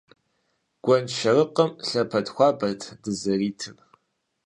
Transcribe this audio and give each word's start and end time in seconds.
Гуэншэрыкъым 0.83 1.71
лъэпэд 1.87 2.27
хуабэт 2.33 2.81
дызэритыр. 3.01 3.77